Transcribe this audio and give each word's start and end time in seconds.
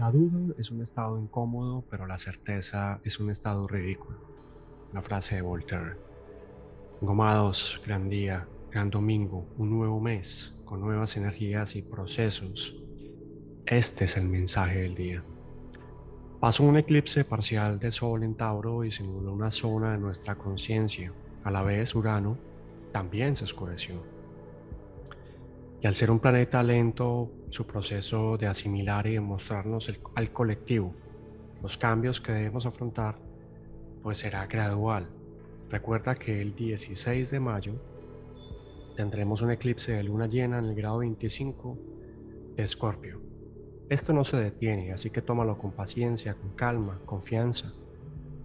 La 0.00 0.10
duda 0.10 0.54
es 0.56 0.70
un 0.70 0.80
estado 0.80 1.20
incómodo, 1.20 1.84
pero 1.90 2.06
la 2.06 2.16
certeza 2.16 3.02
es 3.04 3.20
un 3.20 3.30
estado 3.30 3.68
ridículo. 3.68 4.18
La 4.94 5.02
frase 5.02 5.34
de 5.34 5.42
Voltaire. 5.42 5.92
Gomados, 7.02 7.82
gran 7.84 8.08
día, 8.08 8.48
gran 8.70 8.88
domingo, 8.88 9.46
un 9.58 9.68
nuevo 9.68 10.00
mes, 10.00 10.56
con 10.64 10.80
nuevas 10.80 11.18
energías 11.18 11.76
y 11.76 11.82
procesos. 11.82 12.82
Este 13.66 14.06
es 14.06 14.16
el 14.16 14.26
mensaje 14.26 14.80
del 14.80 14.94
día. 14.94 15.22
Pasó 16.40 16.64
un 16.64 16.78
eclipse 16.78 17.26
parcial 17.26 17.78
de 17.78 17.90
Sol 17.90 18.22
en 18.22 18.36
Tauro 18.36 18.84
y 18.84 18.90
simuló 18.90 19.34
una 19.34 19.50
zona 19.50 19.92
de 19.92 19.98
nuestra 19.98 20.34
conciencia. 20.34 21.12
A 21.44 21.50
la 21.50 21.60
vez, 21.60 21.94
Urano 21.94 22.38
también 22.90 23.36
se 23.36 23.44
oscureció. 23.44 24.02
Y 25.82 25.86
al 25.86 25.94
ser 25.94 26.10
un 26.10 26.20
planeta 26.20 26.62
lento, 26.62 27.32
su 27.48 27.66
proceso 27.66 28.36
de 28.36 28.46
asimilar 28.46 29.06
y 29.06 29.14
de 29.14 29.20
mostrarnos 29.20 29.90
al 30.14 30.32
colectivo 30.32 30.94
los 31.62 31.76
cambios 31.76 32.20
que 32.20 32.32
debemos 32.32 32.66
afrontar, 32.66 33.18
pues 34.02 34.18
será 34.18 34.46
gradual. 34.46 35.08
Recuerda 35.68 36.14
que 36.16 36.40
el 36.40 36.54
16 36.54 37.30
de 37.30 37.40
mayo 37.40 37.74
tendremos 38.96 39.42
un 39.42 39.50
eclipse 39.50 39.92
de 39.92 40.02
luna 40.02 40.26
llena 40.26 40.58
en 40.58 40.66
el 40.66 40.74
grado 40.74 40.98
25 40.98 41.78
de 42.56 42.62
Escorpio. 42.62 43.20
Esto 43.88 44.12
no 44.12 44.24
se 44.24 44.36
detiene, 44.36 44.92
así 44.92 45.10
que 45.10 45.22
tómalo 45.22 45.58
con 45.58 45.72
paciencia, 45.72 46.34
con 46.34 46.54
calma, 46.54 47.00
confianza. 47.04 47.72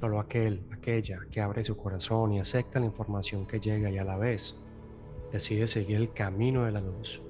Solo 0.00 0.18
aquel, 0.18 0.66
aquella 0.70 1.20
que 1.30 1.40
abre 1.40 1.64
su 1.64 1.76
corazón 1.76 2.32
y 2.32 2.40
acepta 2.40 2.80
la 2.80 2.86
información 2.86 3.46
que 3.46 3.60
llega 3.60 3.90
y 3.90 3.98
a 3.98 4.04
la 4.04 4.16
vez 4.16 4.60
decide 5.32 5.68
seguir 5.68 5.96
el 5.96 6.12
camino 6.12 6.64
de 6.64 6.72
la 6.72 6.80
luz. 6.80 7.22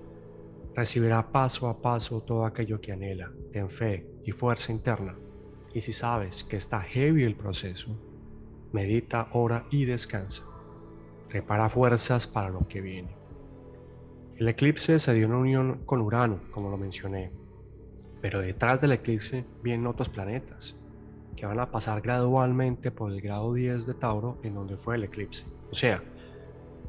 Recibirá 0.74 1.30
paso 1.30 1.68
a 1.68 1.80
paso 1.80 2.23
todo 2.23 2.45
aquello 2.45 2.80
que 2.80 2.93
anhela. 2.93 3.32
Ten 3.52 3.68
fe 3.68 4.06
y 4.24 4.32
fuerza 4.32 4.73
interna. 4.73 5.16
Y 5.74 5.80
si 5.80 5.93
sabes 5.93 6.45
que 6.45 6.56
está 6.56 6.80
heavy 6.80 7.24
el 7.24 7.37
proceso, 7.37 7.96
medita, 8.73 9.28
ora 9.32 9.66
y 9.71 9.84
descansa. 9.84 10.43
Prepara 11.28 11.68
fuerzas 11.68 12.26
para 12.26 12.51
lo 12.51 12.66
que 12.66 12.80
viene. 12.80 13.10
El 14.37 14.48
eclipse 14.48 14.98
se 14.98 15.15
dio 15.15 15.26
en 15.26 15.34
unión 15.34 15.82
con 15.84 16.01
Urano, 16.01 16.40
como 16.51 16.71
lo 16.71 16.76
mencioné, 16.76 17.30
pero 18.21 18.40
detrás 18.40 18.80
del 18.80 18.93
eclipse 18.93 19.45
vienen 19.62 19.87
otros 19.87 20.09
planetas 20.09 20.76
que 21.37 21.46
van 21.46 21.60
a 21.60 21.71
pasar 21.71 22.01
gradualmente 22.01 22.90
por 22.90 23.12
el 23.12 23.21
grado 23.21 23.54
10 23.54 23.87
de 23.87 23.95
Tauro 23.95 24.38
en 24.43 24.54
donde 24.54 24.76
fue 24.76 24.96
el 24.96 25.04
eclipse. 25.04 25.45
O 25.71 25.74
sea, 25.74 26.01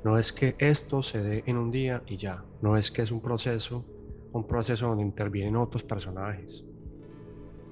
no 0.04 0.18
es 0.18 0.34
que 0.34 0.56
esto 0.58 1.04
se 1.04 1.22
dé 1.22 1.44
en 1.46 1.58
un 1.58 1.70
día 1.70 2.02
y 2.08 2.18
ya, 2.18 2.44
no 2.62 2.76
es 2.76 2.90
que 2.90 3.04
es 3.04 3.12
un 3.12 3.22
proceso, 3.22 3.86
un 4.32 4.48
proceso 4.48 4.88
donde 4.88 5.04
intervienen 5.04 5.56
otros 5.56 5.84
personajes. 5.84 6.66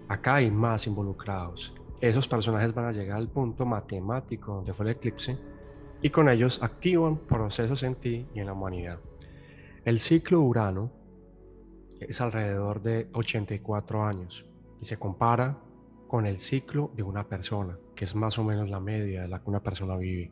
Acá 0.08 0.36
hay 0.36 0.52
más 0.52 0.86
involucrados. 0.88 1.74
Esos 2.02 2.28
personajes 2.28 2.74
van 2.74 2.86
a 2.86 2.92
llegar 2.92 3.18
al 3.18 3.30
punto 3.30 3.66
matemático 3.66 4.56
donde 4.56 4.74
fue 4.74 4.86
el 4.86 4.92
eclipse 4.92 5.38
y 6.02 6.10
con 6.10 6.30
ellos 6.30 6.62
activan 6.62 7.18
procesos 7.18 7.84
en 7.84 7.96
ti 7.96 8.28
y 8.34 8.40
en 8.40 8.46
la 8.46 8.54
humanidad. 8.54 9.00
El 9.84 10.00
ciclo 10.00 10.42
Urano 10.42 10.92
es 12.00 12.22
alrededor 12.22 12.82
de 12.82 13.10
84 13.14 14.06
años 14.06 14.46
y 14.80 14.86
se 14.86 14.98
compara 14.98 15.58
con 16.08 16.26
el 16.26 16.40
ciclo 16.40 16.92
de 16.96 17.04
una 17.04 17.28
persona, 17.28 17.78
que 17.96 18.06
es 18.06 18.16
más 18.16 18.38
o 18.40 18.44
menos 18.44 18.70
la 18.70 18.80
media 18.80 19.22
de 19.24 19.28
la 19.28 19.40
que 19.40 19.50
una 19.50 19.62
persona 19.62 19.96
vive. 19.98 20.32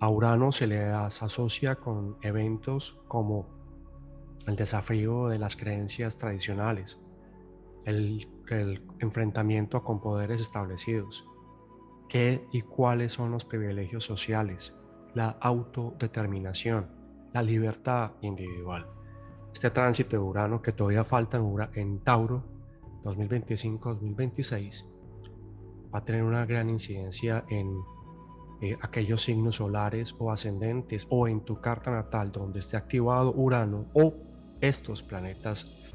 A 0.00 0.08
Urano 0.08 0.50
se 0.50 0.66
le 0.66 0.82
asocia 0.86 1.76
con 1.76 2.16
eventos 2.22 2.98
como 3.06 3.46
el 4.46 4.56
desafío 4.56 5.28
de 5.28 5.38
las 5.38 5.56
creencias 5.56 6.16
tradicionales, 6.16 7.04
el, 7.84 8.26
enfrentamiento 8.98 9.84
con 9.84 10.00
poderes 10.00 10.40
establecidos, 10.40 11.28
qué 12.08 12.46
y 12.50 12.62
cuáles 12.62 13.12
son 13.12 13.30
los 13.30 13.44
privilegios 13.44 14.02
sociales, 14.02 14.74
la 15.14 15.36
autodeterminación, 15.38 16.88
la 17.34 17.42
libertad 17.42 18.12
individual. 18.22 18.86
Este 19.52 19.70
tránsito 19.70 20.16
de 20.16 20.22
Urano 20.22 20.62
que 20.62 20.72
todavía 20.72 21.04
falta 21.04 21.36
en, 21.36 21.54
en 21.74 22.00
Tauro 22.00 22.42
2025-2026 23.04 24.86
va 25.94 25.98
a 25.98 26.04
tener 26.06 26.22
una 26.22 26.46
gran 26.46 26.70
incidencia 26.70 27.44
en 27.50 27.70
eh, 28.60 28.76
aquellos 28.82 29.22
signos 29.22 29.56
solares 29.56 30.14
o 30.18 30.30
ascendentes 30.30 31.06
o 31.08 31.26
en 31.26 31.40
tu 31.40 31.60
carta 31.60 31.90
natal 31.90 32.30
donde 32.30 32.58
esté 32.58 32.76
activado 32.76 33.32
Urano 33.32 33.86
o 33.94 34.14
estos 34.60 35.02
planetas, 35.02 35.94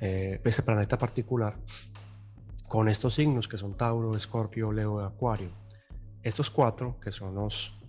eh, 0.00 0.40
este 0.44 0.62
planeta 0.62 0.98
particular, 0.98 1.56
con 2.68 2.88
estos 2.88 3.14
signos 3.14 3.48
que 3.48 3.56
son 3.56 3.74
Tauro, 3.74 4.16
Escorpio, 4.16 4.70
Leo 4.70 5.00
y 5.00 5.04
Acuario. 5.04 5.50
Estos 6.22 6.50
cuatro, 6.50 6.98
que 7.00 7.10
son 7.10 7.34
los 7.34 7.80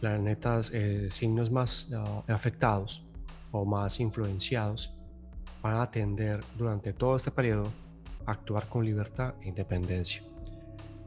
planetas, 0.00 0.70
eh, 0.72 1.08
signos 1.10 1.50
más 1.50 1.88
ah, 1.96 2.22
afectados 2.28 3.04
o 3.50 3.64
más 3.64 3.98
influenciados, 3.98 4.94
van 5.62 5.74
a 5.74 5.82
atender 5.82 6.44
durante 6.56 6.92
todo 6.92 7.16
este 7.16 7.30
periodo 7.30 7.72
a 8.26 8.32
actuar 8.32 8.68
con 8.68 8.84
libertad 8.84 9.34
e 9.42 9.48
independencia. 9.48 10.22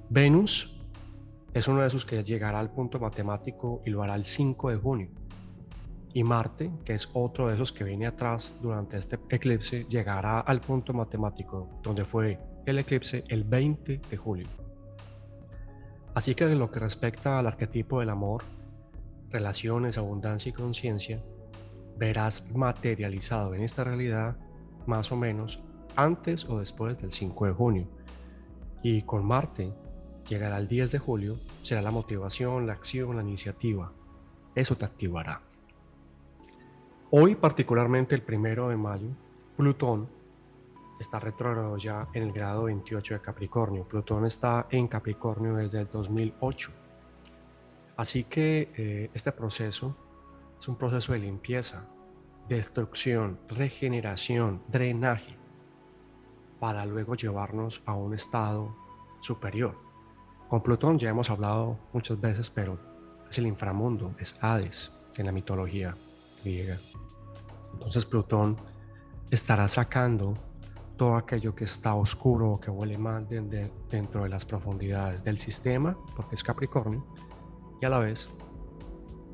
Venus 0.09 0.74
es 1.55 1.69
uno 1.69 1.79
de 1.79 1.87
esos 1.87 2.05
que 2.05 2.21
llegará 2.21 2.59
al 2.59 2.69
punto 2.69 2.99
matemático 2.99 3.81
y 3.85 3.89
lo 3.89 4.03
hará 4.03 4.15
el 4.15 4.25
5 4.25 4.71
de 4.71 4.75
junio. 4.75 5.09
Y 6.13 6.21
Marte, 6.21 6.69
que 6.83 6.95
es 6.95 7.09
otro 7.13 7.47
de 7.47 7.55
esos 7.55 7.71
que 7.71 7.85
viene 7.85 8.07
atrás 8.07 8.53
durante 8.61 8.97
este 8.97 9.17
eclipse, 9.29 9.85
llegará 9.85 10.41
al 10.41 10.59
punto 10.59 10.91
matemático 10.91 11.79
donde 11.81 12.03
fue 12.03 12.37
el 12.65 12.77
eclipse 12.79 13.23
el 13.29 13.45
20 13.45 14.01
de 14.09 14.17
julio. 14.17 14.47
Así 16.13 16.35
que 16.35 16.43
en 16.43 16.59
lo 16.59 16.69
que 16.69 16.81
respecta 16.81 17.39
al 17.39 17.47
arquetipo 17.47 18.01
del 18.01 18.09
amor, 18.09 18.43
relaciones, 19.29 19.97
abundancia 19.97 20.49
y 20.49 20.53
conciencia, 20.53 21.23
verás 21.97 22.53
materializado 22.53 23.55
en 23.55 23.61
esta 23.61 23.85
realidad 23.85 24.35
más 24.87 25.09
o 25.09 25.15
menos 25.15 25.63
antes 25.95 26.43
o 26.49 26.59
después 26.59 27.01
del 27.01 27.13
5 27.13 27.45
de 27.45 27.53
junio. 27.53 27.87
Y 28.83 29.03
con 29.03 29.25
Marte 29.25 29.73
Llegará 30.27 30.57
el 30.57 30.67
10 30.67 30.91
de 30.91 30.99
julio, 30.99 31.39
será 31.61 31.81
la 31.81 31.91
motivación, 31.91 32.65
la 32.65 32.73
acción, 32.73 33.15
la 33.15 33.21
iniciativa. 33.21 33.91
Eso 34.55 34.75
te 34.75 34.85
activará. 34.85 35.41
Hoy, 37.11 37.35
particularmente 37.35 38.15
el 38.15 38.23
primero 38.23 38.69
de 38.69 38.77
mayo, 38.77 39.09
Plutón 39.55 40.09
está 40.99 41.19
retrógrado 41.19 41.77
ya 41.77 42.07
en 42.13 42.23
el 42.23 42.31
grado 42.31 42.63
28 42.63 43.15
de 43.15 43.21
Capricornio. 43.21 43.87
Plutón 43.87 44.25
está 44.25 44.67
en 44.71 44.87
Capricornio 44.87 45.55
desde 45.55 45.81
el 45.81 45.89
2008. 45.89 46.71
Así 47.97 48.23
que 48.23 48.71
eh, 48.75 49.09
este 49.13 49.31
proceso 49.31 49.95
es 50.59 50.67
un 50.67 50.75
proceso 50.77 51.13
de 51.13 51.19
limpieza, 51.19 51.87
destrucción, 52.49 53.39
regeneración, 53.47 54.61
drenaje, 54.67 55.37
para 56.59 56.85
luego 56.85 57.15
llevarnos 57.15 57.81
a 57.85 57.93
un 57.93 58.13
estado 58.13 58.75
superior. 59.19 59.84
Con 60.55 60.61
Plutón 60.61 60.97
ya 60.97 61.09
hemos 61.09 61.29
hablado 61.29 61.77
muchas 61.91 62.17
veces, 62.21 62.49
pero 62.49 62.79
es 63.29 63.37
el 63.37 63.45
inframundo, 63.45 64.13
es 64.19 64.41
Hades 64.41 64.89
en 65.17 65.25
la 65.25 65.33
mitología 65.33 65.97
griega. 66.41 66.77
Entonces 67.73 68.05
Plutón 68.05 68.55
estará 69.29 69.67
sacando 69.67 70.33
todo 70.95 71.17
aquello 71.17 71.53
que 71.53 71.65
está 71.65 71.93
oscuro 71.95 72.51
o 72.51 72.59
que 72.61 72.71
huele 72.71 72.97
mal 72.97 73.27
dentro 73.27 74.23
de 74.23 74.29
las 74.29 74.45
profundidades 74.45 75.25
del 75.25 75.39
sistema, 75.39 75.97
porque 76.15 76.35
es 76.35 76.43
Capricornio, 76.43 77.05
y 77.81 77.85
a 77.85 77.89
la 77.89 77.97
vez 77.97 78.29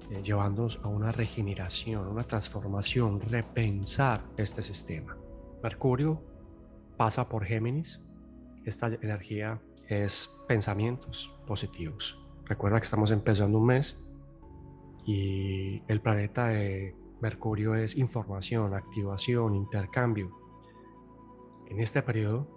eh, 0.09 0.23
llevándonos 0.23 0.79
a 0.81 0.87
una 0.87 1.11
regeneración, 1.11 2.07
una 2.07 2.23
transformación, 2.23 3.21
repensar 3.29 4.23
este 4.37 4.63
sistema. 4.63 5.15
Mercurio 5.61 6.19
pasa 6.97 7.29
por 7.29 7.45
Géminis, 7.45 8.01
esta 8.65 8.87
energía 8.87 9.61
es 9.91 10.41
pensamientos 10.47 11.37
positivos. 11.45 12.17
Recuerda 12.45 12.79
que 12.79 12.85
estamos 12.85 13.11
empezando 13.11 13.57
un 13.57 13.65
mes 13.65 14.09
y 15.05 15.83
el 15.87 16.01
planeta 16.01 16.47
de 16.47 16.95
Mercurio 17.21 17.75
es 17.75 17.97
información, 17.97 18.73
activación, 18.73 19.55
intercambio. 19.55 20.37
En 21.67 21.79
este 21.79 22.01
periodo 22.01 22.47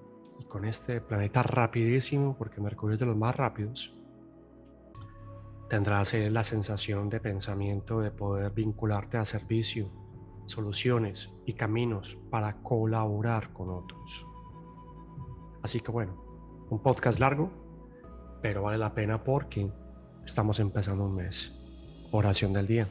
y 0.40 0.44
con 0.44 0.64
este 0.64 1.00
planeta 1.00 1.42
rapidísimo, 1.42 2.36
porque 2.36 2.60
Mercurio 2.60 2.94
es 2.94 3.00
de 3.00 3.06
los 3.06 3.16
más 3.16 3.36
rápidos, 3.36 3.96
tendrás 5.68 6.14
eh, 6.14 6.30
la 6.30 6.44
sensación 6.44 7.08
de 7.08 7.20
pensamiento 7.20 8.00
de 8.00 8.10
poder 8.10 8.52
vincularte 8.52 9.16
a 9.16 9.24
servicio, 9.24 9.90
soluciones 10.46 11.32
y 11.46 11.54
caminos 11.54 12.18
para 12.30 12.62
colaborar 12.62 13.52
con 13.52 13.70
otros. 13.70 14.26
Así 15.62 15.80
que 15.80 15.90
bueno, 15.90 16.23
un 16.74 16.82
podcast 16.82 17.20
largo, 17.20 17.52
pero 18.42 18.62
vale 18.62 18.78
la 18.78 18.92
pena 18.94 19.22
porque 19.22 19.70
estamos 20.26 20.58
empezando 20.58 21.04
un 21.04 21.14
mes. 21.14 21.52
Oración 22.10 22.52
del 22.52 22.66
día. 22.66 22.88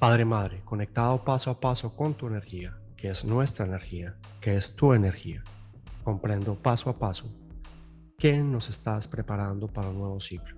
Padre 0.00 0.24
Madre, 0.24 0.62
conectado 0.64 1.22
paso 1.22 1.52
a 1.52 1.60
paso 1.60 1.94
con 1.94 2.14
tu 2.14 2.26
energía, 2.26 2.76
que 2.96 3.10
es 3.10 3.24
nuestra 3.24 3.64
energía, 3.64 4.16
que 4.40 4.56
es 4.56 4.74
tu 4.74 4.92
energía. 4.92 5.44
Comprendo 6.02 6.56
paso 6.56 6.90
a 6.90 6.98
paso 6.98 7.32
que 8.18 8.36
nos 8.38 8.68
estás 8.68 9.06
preparando 9.06 9.68
para 9.68 9.90
un 9.90 9.98
nuevo 9.98 10.20
ciclo. 10.20 10.56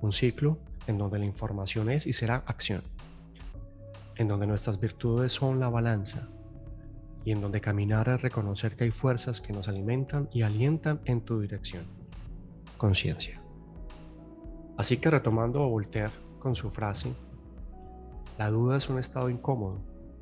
Un 0.00 0.12
ciclo 0.12 0.58
en 0.88 0.98
donde 0.98 1.20
la 1.20 1.24
información 1.24 1.88
es 1.88 2.08
y 2.08 2.12
será 2.12 2.42
acción. 2.46 2.82
En 4.16 4.26
donde 4.26 4.48
nuestras 4.48 4.80
virtudes 4.80 5.32
son 5.32 5.60
la 5.60 5.68
balanza. 5.68 6.28
Y 7.24 7.32
en 7.32 7.40
donde 7.40 7.60
caminar 7.60 8.08
es 8.08 8.22
reconocer 8.22 8.76
que 8.76 8.84
hay 8.84 8.90
fuerzas 8.90 9.40
que 9.40 9.52
nos 9.52 9.68
alimentan 9.68 10.28
y 10.32 10.42
alientan 10.42 11.00
en 11.04 11.20
tu 11.20 11.40
dirección. 11.40 11.86
Conciencia. 12.76 13.40
Así 14.76 14.96
que 14.96 15.10
retomando 15.10 15.62
a 15.62 15.66
Voltaire 15.66 16.12
con 16.38 16.54
su 16.54 16.70
frase, 16.70 17.14
la 18.38 18.50
duda 18.50 18.78
es 18.78 18.88
un 18.88 18.98
estado 18.98 19.28
incómodo, 19.28 19.80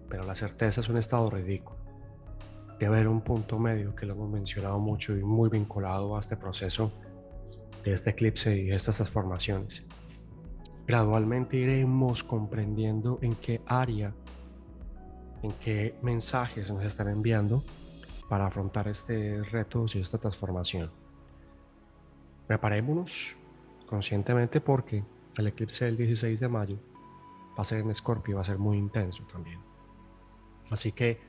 pero 0.08 0.24
la 0.24 0.34
certeza 0.34 0.80
es 0.80 0.88
un 0.88 0.98
estado 0.98 1.30
ridículo. 1.30 1.78
Debe 2.78 2.96
haber 2.96 3.08
un 3.08 3.20
punto 3.20 3.58
medio 3.58 3.94
que 3.94 4.06
lo 4.06 4.14
hemos 4.14 4.30
mencionado 4.30 4.78
mucho 4.78 5.16
y 5.16 5.22
muy 5.22 5.48
vinculado 5.48 6.16
a 6.16 6.20
este 6.20 6.36
proceso 6.36 6.92
de 7.84 7.92
este 7.92 8.10
eclipse 8.10 8.56
y 8.56 8.70
estas 8.72 8.96
transformaciones. 8.96 9.86
Gradualmente 10.86 11.56
iremos 11.56 12.24
comprendiendo 12.24 13.18
en 13.22 13.36
qué 13.36 13.60
área, 13.66 14.12
en 15.42 15.52
qué 15.52 15.98
mensajes 16.02 16.70
nos 16.70 16.84
están 16.84 17.08
enviando 17.08 17.64
para 18.28 18.46
afrontar 18.46 18.88
este 18.88 19.42
reto 19.42 19.86
y 19.92 19.98
esta 19.98 20.18
transformación. 20.18 20.90
Preparémonos 22.46 23.36
conscientemente 23.86 24.60
porque 24.60 25.04
el 25.36 25.46
eclipse 25.46 25.86
del 25.86 25.96
16 25.96 26.40
de 26.40 26.48
mayo 26.48 26.76
va 27.58 27.62
a 27.62 27.64
ser 27.64 27.80
en 27.80 27.90
Escorpio, 27.90 28.36
va 28.36 28.42
a 28.42 28.44
ser 28.44 28.58
muy 28.58 28.76
intenso 28.76 29.24
también. 29.24 29.60
Así 30.70 30.92
que 30.92 31.20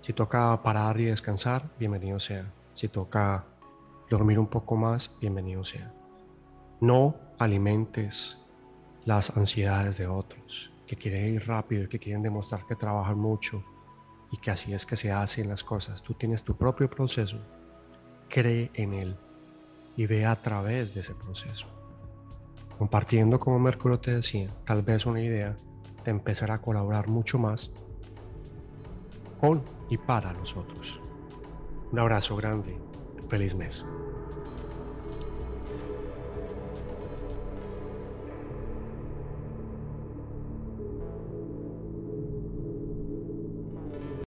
si 0.00 0.12
toca 0.12 0.62
parar 0.62 1.00
y 1.00 1.06
descansar, 1.06 1.70
bienvenido 1.78 2.20
sea. 2.20 2.52
Si 2.72 2.88
toca 2.88 3.44
dormir 4.10 4.38
un 4.38 4.46
poco 4.46 4.76
más, 4.76 5.18
bienvenido 5.20 5.64
sea. 5.64 5.92
No 6.80 7.16
alimentes 7.38 8.36
las 9.04 9.36
ansiedades 9.36 9.98
de 9.98 10.06
otros 10.06 10.73
que 10.86 10.96
quieren 10.96 11.34
ir 11.34 11.46
rápido 11.46 11.84
y 11.84 11.88
que 11.88 11.98
quieren 11.98 12.22
demostrar 12.22 12.66
que 12.66 12.76
trabajan 12.76 13.18
mucho 13.18 13.64
y 14.30 14.36
que 14.38 14.50
así 14.50 14.74
es 14.74 14.84
que 14.84 14.96
se 14.96 15.12
hacen 15.12 15.48
las 15.48 15.64
cosas. 15.64 16.02
Tú 16.02 16.14
tienes 16.14 16.42
tu 16.42 16.56
propio 16.56 16.90
proceso, 16.90 17.38
cree 18.28 18.70
en 18.74 18.94
él 18.94 19.16
y 19.96 20.06
ve 20.06 20.26
a 20.26 20.36
través 20.36 20.94
de 20.94 21.00
ese 21.00 21.14
proceso. 21.14 21.66
Compartiendo, 22.78 23.38
como 23.38 23.58
Mercurio 23.58 24.00
te 24.00 24.12
decía, 24.12 24.50
tal 24.64 24.82
vez 24.82 25.06
una 25.06 25.20
idea 25.20 25.56
de 26.04 26.10
empezar 26.10 26.50
a 26.50 26.60
colaborar 26.60 27.08
mucho 27.08 27.38
más 27.38 27.70
con 29.40 29.62
y 29.88 29.96
para 29.96 30.32
los 30.32 30.56
otros. 30.56 31.00
Un 31.92 31.98
abrazo 32.00 32.36
grande, 32.36 32.76
feliz 33.28 33.54
mes. 33.54 33.84